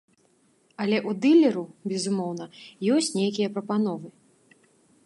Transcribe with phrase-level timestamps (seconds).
[0.85, 2.45] Але ў дылераў, безумоўна,
[2.95, 4.07] ёсць нейкія прапановы.